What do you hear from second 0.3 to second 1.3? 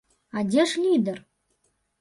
А дзе ж лідэр?